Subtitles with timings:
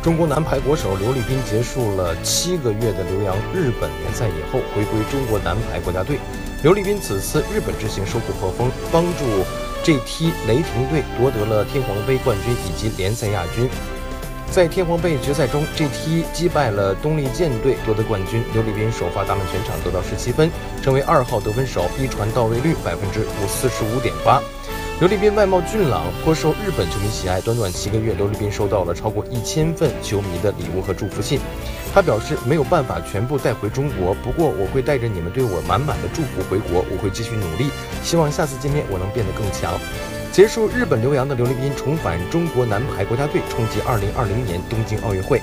[0.00, 6.18] 中国男排国手刘立斌结束了七个月的留洋日本联赛以后，回归中国男排国家队。
[6.62, 9.24] 刘立斌此次日本之行收获颇丰，帮助
[9.82, 13.68] GT 雷霆队夺得了天皇杯冠军以及联赛亚军。
[14.50, 18.42] 在天皇杯决赛中，GT 击败了东丽舰队夺得冠军。
[18.54, 20.48] 刘立斌首发打满全场，得到十七分，
[20.80, 24.40] 成为二号得分手，一传到位率百分之五四十五点八。
[25.00, 27.40] 刘立斌外貌俊朗，颇受日本球迷喜爱。
[27.40, 31.38] 短短七个月，刘立斌收到了超过一千份球迷的礼物和祝福信。
[31.94, 36.84] 他表示没有办法全部带回中国，不过我会带着你们对我满满的祝福回国。
[36.90, 37.70] 我会继续努力，
[38.02, 39.78] 希望下次见面我能变得更强。
[40.32, 45.40] 结束日本留洋的刘立斌重返中国男排国家队，冲击二零二零年东京奥运会。